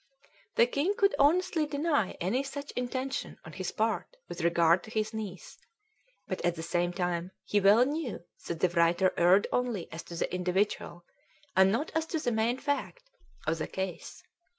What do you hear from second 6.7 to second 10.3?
time, he well knew that the writer erred only as to